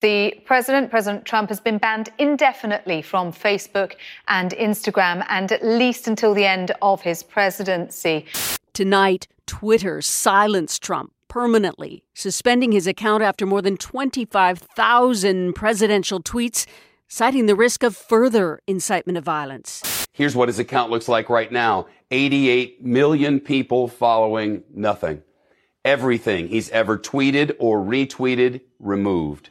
[0.00, 3.96] The president, President Trump, has been banned indefinitely from Facebook
[4.28, 8.24] and Instagram, and at least until the end of his presidency.
[8.72, 16.64] Tonight, Twitter silenced Trump permanently, suspending his account after more than 25,000 presidential tweets,
[17.06, 20.06] citing the risk of further incitement of violence.
[20.12, 25.22] Here's what his account looks like right now 88 million people following nothing.
[25.84, 29.50] Everything he's ever tweeted or retweeted removed.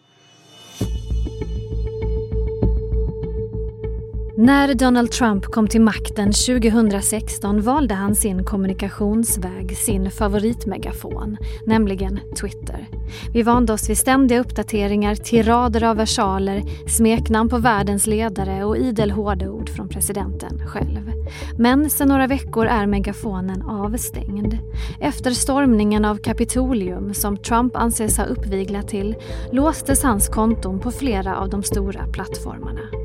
[4.42, 12.88] När Donald Trump kom till makten 2016 valde han sin kommunikationsväg, sin favoritmegafon, nämligen Twitter.
[13.34, 19.12] Vi vande oss vid ständiga uppdateringar, tirader av versaler, smeknamn på världens ledare och idel
[19.12, 21.12] hårda ord från presidenten själv.
[21.58, 24.58] Men sedan några veckor är megafonen avstängd.
[25.00, 29.16] Efter stormningen av Kapitolium, som Trump anses ha uppviglat till,
[29.52, 32.99] låstes hans konton på flera av de stora plattformarna.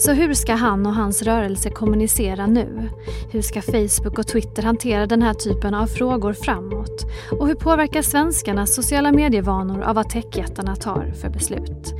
[0.00, 2.90] Så hur ska han och hans rörelse kommunicera nu?
[3.30, 7.04] Hur ska Facebook och Twitter hantera den här typen av frågor framåt?
[7.38, 11.94] Och hur påverkar svenskarnas sociala medievanor av vad techjättarna tar för beslut?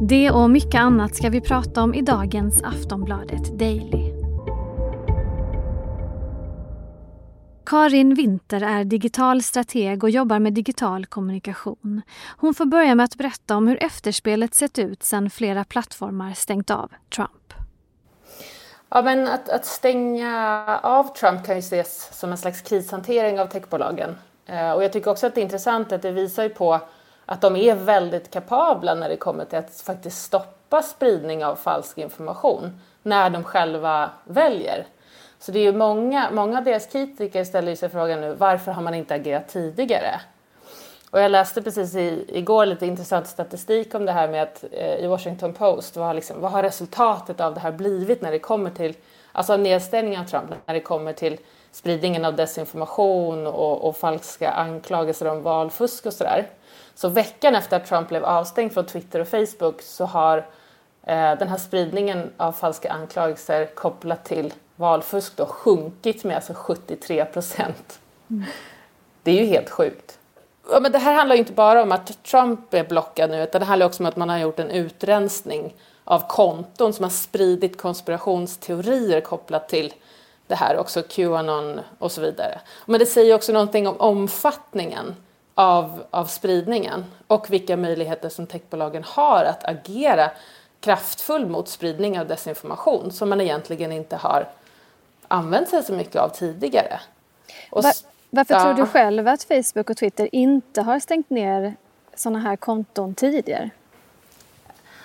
[0.00, 4.11] Det och mycket annat ska vi prata om i dagens Aftonbladet Daily.
[7.72, 12.02] Karin Winter är digital strateg och jobbar med digital kommunikation.
[12.36, 16.70] Hon får börja med att berätta om hur efterspelet sett ut sedan flera plattformar stängt
[16.70, 17.54] av Trump.
[18.88, 23.46] Ja, men att, att stänga av Trump kan ju ses som en slags krishantering av
[23.46, 24.18] techbolagen.
[24.46, 26.80] Eh, och jag tycker också att det är intressant att det visar på
[27.26, 31.98] att de är väldigt kapabla när det kommer till att faktiskt stoppa spridning av falsk
[31.98, 34.86] information när de själva väljer.
[35.42, 38.82] Så det är ju många, många av deras kritiker ställer sig frågan nu varför har
[38.82, 40.20] man inte agerat tidigare?
[41.10, 45.04] Och jag läste precis i, igår lite intressant statistik om det här med att eh,
[45.04, 48.38] i Washington Post, vad har, liksom, vad har resultatet av det här blivit när det
[48.38, 48.94] kommer till,
[49.32, 51.38] alltså nedstängningen av Trump, när det kommer till
[51.72, 56.46] spridningen av desinformation och, och falska anklagelser om valfusk och sådär.
[56.94, 60.38] Så veckan efter att Trump blev avstängd från Twitter och Facebook så har
[61.02, 64.52] eh, den här spridningen av falska anklagelser kopplat till
[64.82, 68.00] valfusk då sjunkit med alltså 73 procent.
[68.30, 68.44] Mm.
[69.22, 70.18] Det är ju helt sjukt.
[70.70, 73.60] Ja, men det här handlar ju inte bara om att Trump är blockad nu utan
[73.60, 77.80] det handlar också om att man har gjort en utrensning av konton som har spridit
[77.80, 79.94] konspirationsteorier kopplat till
[80.46, 82.60] det här, också Qanon och så vidare.
[82.86, 85.14] Men det säger också någonting om omfattningen
[85.54, 90.30] av, av spridningen och vilka möjligheter som techbolagen har att agera
[90.80, 94.48] kraftfull mot spridning av desinformation som man egentligen inte har
[95.32, 97.00] använt sig så mycket av tidigare.
[97.70, 97.92] Va
[98.34, 98.60] varför ja.
[98.60, 101.74] tror du själv att Facebook och Twitter inte har stängt ner
[102.14, 103.70] sådana här konton tidigare?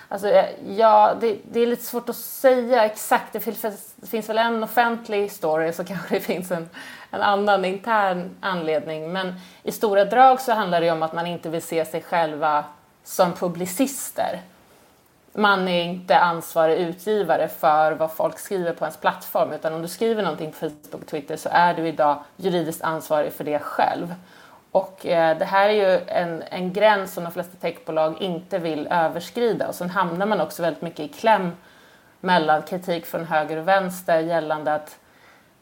[0.10, 3.34] Alltså, eh, ja, det, det, är lite svårt att säga exakt.
[3.34, 3.62] Det finns,
[3.96, 6.70] det finns väl en offentlig story så kanske det finns en,
[7.12, 9.12] en annan intern anledning.
[9.12, 9.34] Men
[9.64, 12.66] i stora drag så handlar det om att man inte vill se sig själva
[13.04, 14.42] som publicister
[15.38, 19.88] man är inte ansvarig utgivare för vad folk skriver på ens plattform utan om du
[19.88, 24.16] skriver någonting på Facebook och Twitter så är du idag juridiskt ansvarig för det själv.
[24.72, 28.88] Och eh, det här är ju en, en gräns som de flesta techbolag inte vill
[28.88, 31.52] överskrida och sen hamnar man också väldigt mycket i kläm
[32.20, 34.98] mellan kritik från höger och vänster gällande att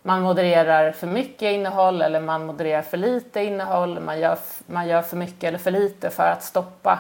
[0.01, 5.01] man modererar för mycket innehåll eller man modererar för lite innehåll, man gör, man gör
[5.01, 6.99] för mycket eller för lite för att stoppa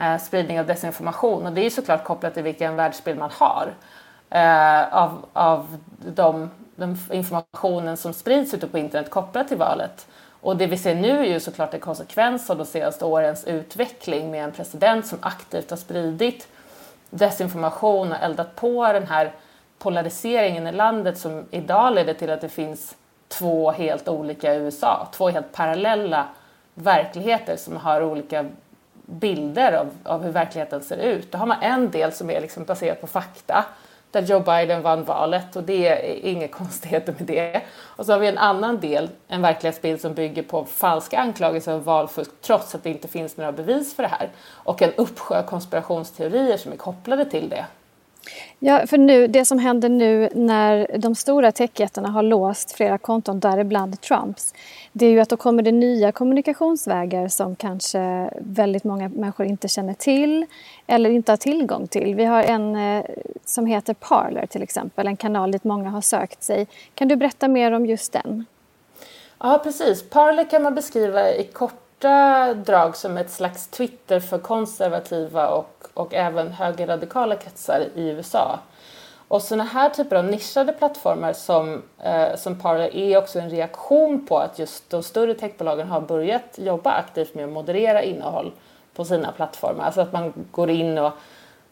[0.00, 1.46] Eh, spridning av desinformation.
[1.46, 3.74] Och det är såklart kopplat till vilken världsbild man har
[4.30, 5.76] eh, av, av
[6.14, 10.06] de, den informationen som sprids ute på internet kopplat till valet.
[10.40, 14.30] Och det vi ser nu är ju såklart en konsekvens av de senaste årens utveckling
[14.30, 16.48] med en president som aktivt har spridit
[17.10, 19.32] desinformation och eldat på den här
[19.78, 22.96] polariseringen i landet som idag leder till att det finns
[23.28, 26.28] två helt olika USA, två helt parallella
[26.74, 28.44] verkligheter som har olika
[29.06, 31.32] bilder av, av hur verkligheten ser ut.
[31.32, 33.64] Då har man en del som är liksom baserad på fakta,
[34.10, 37.62] där Joe Biden vann valet och det är inga konstigheter med det.
[37.76, 41.82] Och så har vi en annan del, en verklighetsbild som bygger på falska anklagelser om
[41.82, 44.30] valfusk trots att det inte finns några bevis för det här.
[44.48, 47.66] Och en uppsjö konspirationsteorier som är kopplade till det.
[48.58, 53.40] Ja, för nu, det som händer nu när de stora techjättarna har låst flera konton,
[53.40, 54.54] däribland Trumps,
[54.92, 59.68] det är ju att då kommer det nya kommunikationsvägar som kanske väldigt många människor inte
[59.68, 60.46] känner till
[60.86, 62.14] eller inte har tillgång till.
[62.14, 63.04] Vi har en eh,
[63.44, 66.66] som heter Parler till exempel, en kanal dit många har sökt sig.
[66.94, 68.44] Kan du berätta mer om just den?
[69.38, 70.10] Ja, precis.
[70.10, 75.84] Parler kan man beskriva i kort korta drag som ett slags Twitter för konservativa och,
[75.94, 78.58] och även högerradikala kretsar i USA.
[79.28, 84.26] Och sådana här typer av nischade plattformar som, eh, som Parler är också en reaktion
[84.26, 88.52] på att just de större techbolagen har börjat jobba aktivt med att moderera innehåll
[88.94, 89.84] på sina plattformar.
[89.84, 91.12] Alltså att man går in och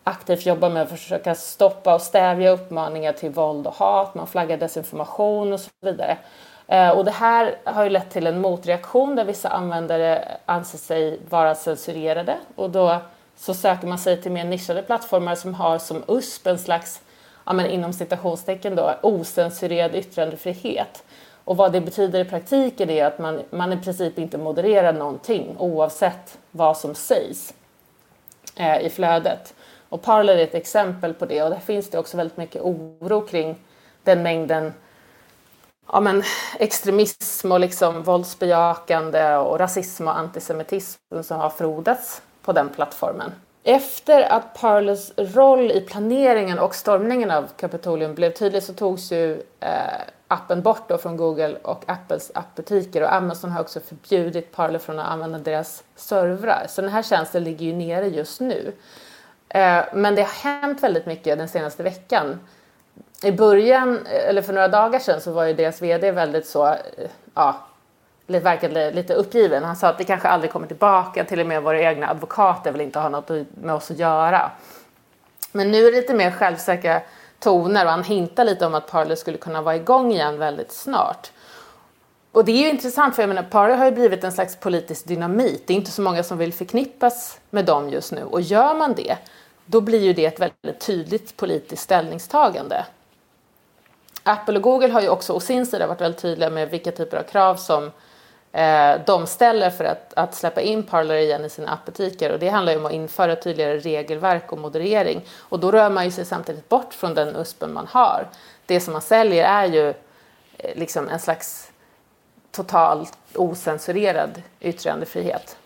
[0.05, 4.56] aktivt jobbar med att försöka stoppa och stävja uppmaningar till våld och hat, man flaggar
[4.56, 6.19] desinformation och så vidare.
[6.66, 11.20] Eh, och det här har ju lett till en motreaktion där vissa användare anser sig
[11.28, 13.00] vara censurerade och då
[13.37, 17.02] så söker man sig till mer nischade plattformar som har som USP en slags,
[17.44, 21.05] ja men inom citationstecken då, ocensurerad yttrandefrihet.
[21.44, 25.56] Och vad det betyder i praktiken är att man, man i princip inte modererar någonting
[25.58, 27.55] oavsett vad som sägs
[28.56, 29.55] eh, i flödet.
[29.88, 33.20] Och Parler är ett exempel på det och där finns det också väldigt mycket oro
[33.20, 33.56] kring
[34.02, 34.72] den mängden
[35.92, 36.22] ja, men,
[36.58, 43.32] extremism och liksom våldsbejakande och rasism och antisemitism som har frodats på den plattformen.
[43.66, 49.42] Efter att Parlers roll i planeringen och stormningen av Kapitolium blev tydlig så togs ju
[49.60, 54.78] eh, appen bort då från Google och Apples appbutiker och Amazon har också förbjudit Parler
[54.78, 56.66] från att använda deras servrar.
[56.69, 58.72] Så den här tjänsten ligger ju nere just nu.
[59.48, 62.40] Eh, men det har hänt väldigt mycket den senaste veckan.
[63.23, 66.75] I början, eller för några dagar sedan, så var ju deras VD väldigt så,
[67.35, 67.56] ja,
[68.26, 69.64] verkade lite uppgiven.
[69.64, 72.81] Han sa att det kanske aldrig kommer tillbaka, till och med våra egna advokater vill
[72.81, 73.31] inte ha något
[73.62, 74.50] med oss att göra.
[75.52, 77.00] Men nu är det lite mer självsäkra
[77.38, 81.31] toner och han hintar lite om att Parler skulle kunna vara igång igen väldigt snart.
[82.32, 85.06] Och det är ju intressant för jag menar, Parler har ju blivit en slags politisk
[85.06, 85.67] dynamit.
[85.67, 88.94] Det är inte så många som vill förknippas med dem just nu och gör man
[88.94, 89.17] det,
[89.66, 92.87] då blir ju det ett väldigt tydligt politiskt ställningstagande.
[94.22, 97.16] Apple och Google har ju också å sin sida varit väldigt tydliga med vilka typer
[97.16, 97.90] av krav som
[98.52, 102.49] eh, de ställer för att, att släppa in Parler igen i sina appbutiker och det
[102.49, 106.25] handlar ju om att införa tydligare regelverk och moderering och då rör man ju sig
[106.25, 108.28] samtidigt bort från den USPen man har.
[108.67, 109.88] Det som man säljer är ju
[110.58, 111.72] eh, liksom en slags
[112.50, 115.56] totalt osensurerad yttrandefrihet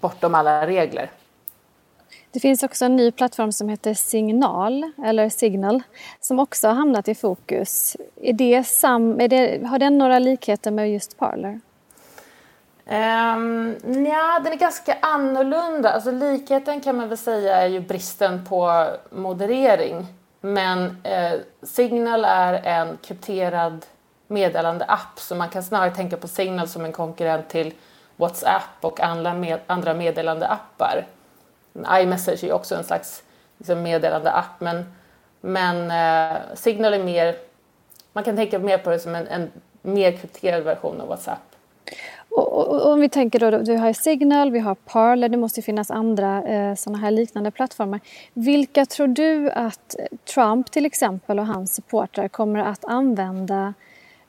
[0.00, 1.10] bortom alla regler.
[2.36, 5.82] Det finns också en ny plattform som heter Signal, eller Signal,
[6.20, 7.96] som också har hamnat i fokus.
[8.22, 11.60] Är det sam, är det, har den några likheter med just Parler?
[12.86, 15.90] Ehm, um, ja, den är ganska annorlunda.
[15.90, 20.06] Alltså, likheten kan man väl säga är ju bristen på moderering.
[20.40, 23.86] Men eh, Signal är en krypterad
[24.28, 27.74] meddelandeapp så man kan snarare tänka på Signal som en konkurrent till
[28.16, 31.06] WhatsApp och andra, med, andra meddelandeappar
[32.00, 33.22] iMessage är också en slags
[33.58, 34.84] liksom, meddelandeapp men,
[35.40, 37.36] men eh, Signal är mer,
[38.12, 39.50] man kan tänka mer på det som en, en
[39.82, 41.38] mer krypterad version av WhatsApp.
[42.28, 46.42] Och, om vi tänker då, du har Signal, vi har Parler, det måste finnas andra
[46.42, 48.00] eh, sådana här liknande plattformar.
[48.32, 49.96] Vilka tror du att
[50.34, 53.74] Trump till exempel och hans supportrar kommer att använda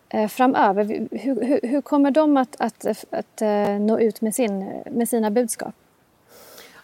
[0.10, 0.84] eh, framöver?
[1.12, 3.42] Hur, hur, hur, kommer de att, att, att, att
[3.80, 5.76] nå ut med, sin, med sina budskap?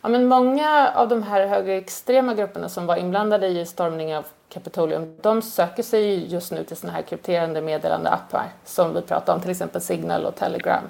[0.06, 5.18] Ja, men många av de här högerextrema grupperna som var inblandade i stormningen av Kapitolium,
[5.22, 9.42] de söker sig just nu till sådana här krypterande meddelande appar som vi pratar om,
[9.42, 10.84] till exempel Signal och Telegram.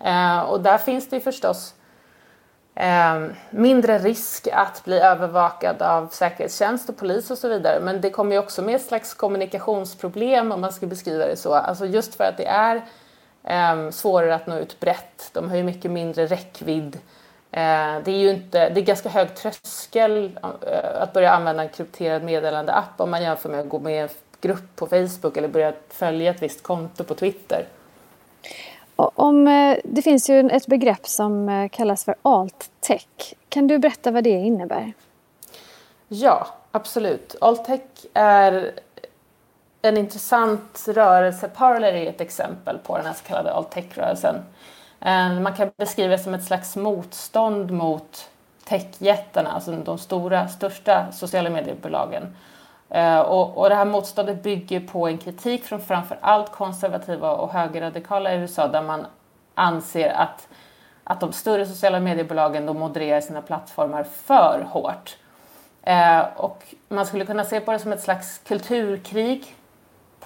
[0.00, 1.74] Eh, och där finns det ju förstås
[2.74, 7.80] eh, mindre risk att bli övervakad av säkerhetstjänst och polis och så vidare.
[7.80, 11.54] Men det kommer ju också med ett slags kommunikationsproblem om man ska beskriva det så.
[11.54, 12.76] Alltså just för att det är
[13.44, 15.30] eh, svårare att nå ut brett.
[15.32, 16.98] De har ju mycket mindre räckvidd.
[17.50, 21.68] Eh, det är ju inte, det är ganska hög tröskel eh, att börja använda en
[21.68, 24.08] krypterad meddelandeapp om man jämför med att gå med i en
[24.40, 27.66] grupp på Facebook eller börja följa ett visst konto på Twitter.
[28.96, 33.34] Om, eh, det finns ju ett begrepp som kallas för alt-tech.
[33.48, 34.92] Kan du berätta vad det innebär?
[36.08, 37.36] Ja, absolut.
[37.40, 37.80] Alt-tech
[38.14, 38.72] är
[39.82, 41.48] en intressant rörelse.
[41.48, 44.34] Parler är ett exempel på den här så kallade alt-tech-rörelsen.
[45.00, 48.30] Eh, man kan beskriva det som ett slags motstånd mot
[48.64, 52.36] techjättarna, alltså de stora, största sociala mediebolagen.
[52.90, 57.52] Eh, och, och det här motståndet bygger på en kritik från framför allt konservativa och
[57.52, 59.06] högerradikala i USA där man
[59.54, 60.48] anser att,
[61.04, 65.16] att de större sociala mediebolagen de modererar sina plattformar för hårt.
[65.82, 69.54] Eh, och man skulle kunna se på det som ett slags kulturkrig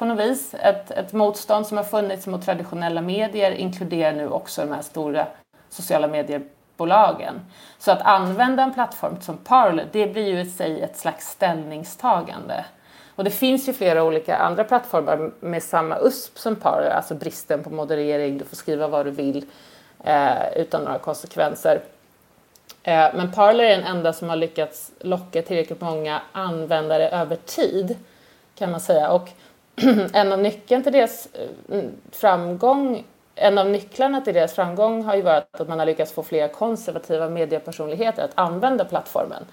[0.02, 0.54] på något vis.
[0.54, 5.26] Ett, ett motstånd som har funnits mot traditionella medier inkluderar nu också de här stora
[5.68, 7.40] sociala mediebolagen.
[7.78, 12.64] Så att använda en plattform som Parler, det blir ju i sig ett slags ställningstagande.
[13.14, 17.62] Och det finns ju flera olika andra plattformar med samma USP som Parler, alltså bristen
[17.62, 19.44] på moderering, du får skriva vad du vill.
[20.04, 21.80] eh, utan några konsekvenser.
[22.82, 27.96] Eh, men Parler är den enda som har lyckats locka tillräckligt många användare över tid
[28.54, 29.10] kan man säga.
[29.10, 29.28] Och
[30.12, 31.28] en av nyckeln till deras
[31.68, 36.12] eh, framgång en av nycklarna till deras framgång har ju varit att man har lyckats
[36.12, 39.44] få fler konservativa mediepersonligheter att använda plattformen.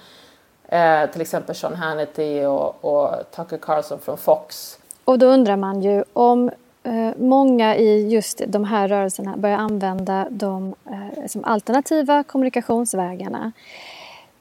[0.67, 4.77] Eh, till exempel Sean Hannity och, och Tucker Carlson från Fox.
[5.05, 6.51] Och då undrar man ju om
[6.83, 13.51] eh, många i just de här rörelserna börjar använda de eh, som alternativa kommunikationsvägarna.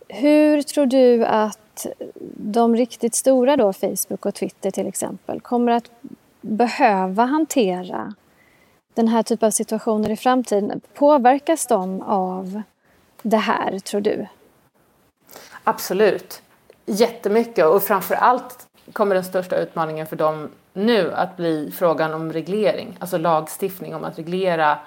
[0.08, 1.58] Hur tror du att
[2.36, 5.90] de riktigt stora då, Facebook och Twitter till exempel, kommer att
[6.40, 8.14] behöva hantera
[8.94, 10.80] den här typen av situationer i framtiden?
[10.94, 12.62] Påverkas de av
[13.22, 14.26] det här, tror du?
[15.64, 16.42] Absolut.
[16.86, 22.32] Jättemycket och framför allt kommer den största utmaningen för dem nu att bli frågan om
[22.32, 24.78] reglering, alltså lagstiftning om att reglera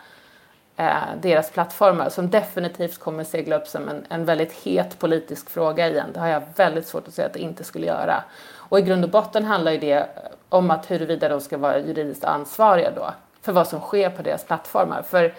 [0.77, 5.89] Eh, deras plattformar som definitivt kommer segla upp som en, en väldigt het politisk fråga
[5.89, 6.09] igen.
[6.13, 8.23] Det har jag väldigt svårt att säga att det inte skulle göra.
[8.55, 10.09] Och i grund och botten handlar ju det
[10.49, 14.45] om att huruvida de ska vara juridiskt ansvariga då för vad som sker på deras
[14.45, 15.01] plattformar.
[15.01, 15.33] För,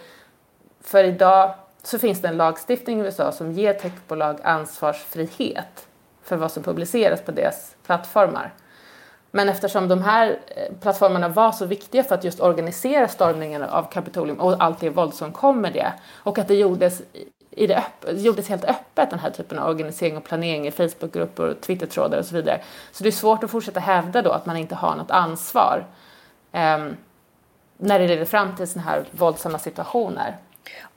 [0.81, 5.87] för idag så finns det en lagstiftning i USA som ger techbolag ansvarsfrihet
[6.23, 8.53] för vad som publiceras på deras plattformar.
[9.35, 13.83] Men eftersom de här eh, plattformarna var så viktiga för att just organisera stormningen av
[13.83, 17.03] Kapitolium och allt det våld som kom med det och att det gjordes,
[17.51, 21.49] i det öpp- gjordes helt öppet den här typen av organisering och planering i Facebookgrupper
[21.49, 22.61] och Twittertrådar och så vidare.
[22.93, 25.85] Så det är svårt att fortsätta hävda då att man inte har något ansvar
[26.53, 26.79] eh,
[27.77, 30.37] när det leder fram till sådana här våldsamma situationer.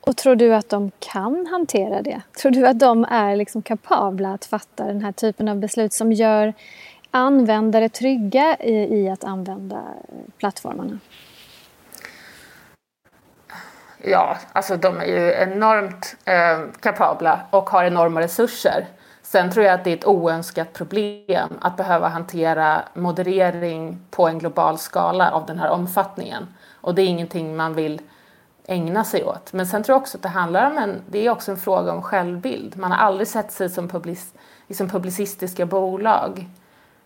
[0.02, 2.22] Och tror du att de kan hantera det?
[2.42, 6.14] Tror du att de är liksom kapabla att fatta den här typen av beslut som
[6.14, 6.54] gör
[7.16, 11.00] användare trygga i, i att använda eh, plattformarna?
[14.04, 18.88] Ja, alltså de är ju enormt eh, kapabla och har enorma resurser.
[19.22, 24.40] Sen tror jag att det är ett oönskat problem att behöva hantera moderering på en
[24.40, 26.48] global skala av den här omfattningen.
[26.82, 28.02] Och det är ingenting man vill
[28.68, 29.54] ägna sig åt.
[29.54, 31.94] Men sen tror jag också att det handlar om en, det är också en fråga
[31.94, 32.78] om självbild.
[32.78, 34.34] Man har aldrig sett sig som public,
[34.68, 36.48] liksom publicistiska bolag.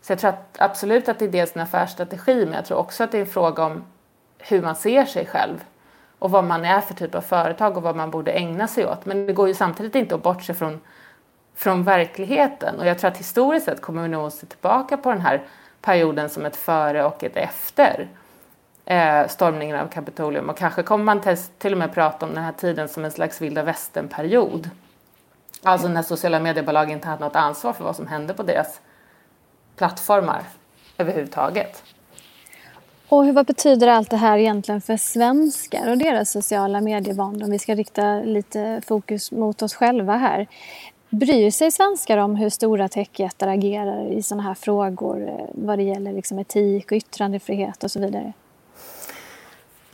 [0.01, 3.03] Så jag tror att, absolut att det är dels en affärsstrategi, men jag tror också
[3.03, 3.83] att det är en fråga om
[4.37, 5.63] hur man ser sig själv
[6.19, 9.05] och vad man är för typ av företag och vad man borde ägna sig åt.
[9.05, 10.81] Men det går ju samtidigt inte att bortse från,
[11.55, 12.79] från verkligheten.
[12.79, 15.41] Och jag tror att historiskt sett kommer vi nog se tillbaka på den här
[15.81, 18.07] perioden som ett före och ett efter
[18.85, 20.49] eh, stormningen av Kapitolium.
[20.49, 21.21] Och kanske kommer man
[21.57, 24.69] till och med prata om den här tiden som en slags vilda västern-period.
[25.63, 28.81] Alltså när sociala mediebolag inte hade något ansvar för vad som hände på deras
[29.79, 30.43] plattformar
[30.98, 31.83] överhuvudtaget.
[33.09, 37.43] Och vad betyder allt det här egentligen för svenskar och deras sociala medievanor?
[37.43, 40.48] Om vi ska rikta lite fokus mot oss själva här.
[41.09, 45.83] Bryr sig svenskar om hur stora techjättar agerar i sådana här frågor eh, vad det
[45.83, 48.33] gäller liksom etik och yttrandefrihet och så vidare?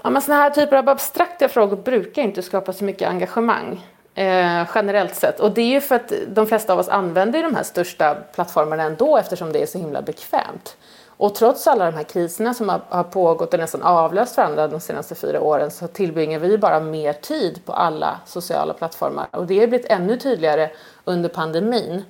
[0.03, 3.81] Ja, men såna här typer av abstrakta frågor brukar inte skapa så mycket engagemang
[4.15, 5.39] eh, generellt sett.
[5.39, 8.83] Och det är ju för att de flesta av oss använder de här största plattformarna
[8.83, 10.77] ändå eftersom det är så himla bekvämt.
[11.17, 14.79] Och trots alla de här kriserna som har, har pågått och nästan avlöst varandra de
[14.79, 19.27] senaste fyra åren så tillbringar vi bara mer tid på alla sociala plattformar.
[19.31, 20.69] Och det har blivit ännu tydligare
[21.03, 22.03] under pandemin.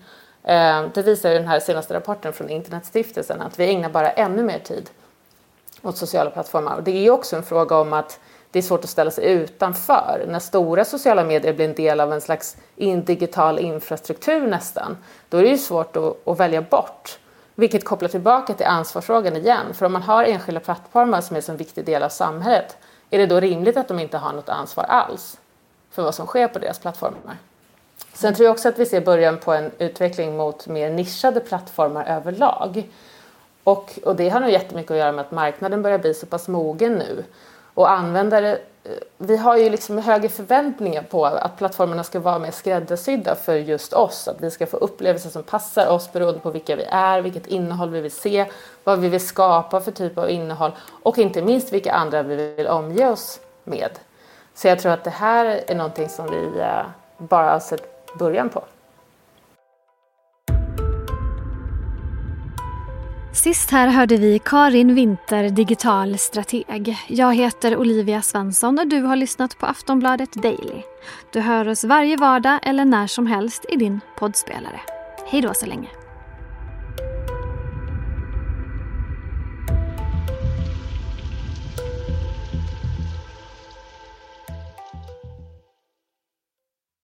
[0.43, 4.43] Eh, det visar ju den här senaste rapporten från Internetstiftelsen att vi ägnar bara ännu
[4.43, 4.89] mer tid
[5.81, 6.75] åt sociala plattformar.
[6.75, 8.19] Och det är ju också en fråga om att
[8.55, 10.25] det är svårt att ställa sig utanför.
[10.27, 14.97] När stora sociala medier blir en del av en slags in digital infrastruktur nästan,
[15.29, 17.19] då är det ju svårt att, att välja bort.
[17.55, 19.73] Vilket kopplar tillbaka till ansvarsfrågan igen.
[19.73, 22.77] För om man har enskilda plattformar som är en så viktig del av samhället,
[23.09, 25.37] är det då rimligt att de inte har något ansvar alls
[25.91, 27.37] för vad som sker på deras plattformar?
[28.13, 32.05] Sen tror jag också att vi ser början på en utveckling mot mer nischade plattformar
[32.05, 32.89] överlag.
[33.63, 36.47] Och, och det har nog jättemycket att göra med att marknaden börjar bli så pass
[36.47, 37.23] mogen nu.
[37.75, 38.51] Och användare,
[38.83, 43.55] eh, vi har ju liksom högre förväntningar på att plattformarna ska vara mer skräddarsydda för
[43.55, 44.27] just oss.
[44.27, 47.89] Att vi ska få upplevelser som passar oss beroende på vilka vi är, vilket innehåll
[47.89, 48.45] vi vill se,
[48.83, 50.71] vad vi vill skapa för typ av innehåll
[51.03, 53.91] och inte minst vilka andra vi vill omge oss med.
[54.53, 56.85] Så jag tror att det här är någonting som vi eh,
[57.17, 58.63] bara har sett början på.
[63.35, 66.97] Sist här hörde vi Karin Winter, digital strateg.
[67.07, 70.81] Jag heter Olivia Svensson och du har lyssnat på Aftonbladet Daily.
[71.33, 74.79] Du hör oss varje vardag eller när som helst i din poddspelare.
[75.27, 75.87] Hej då så länge.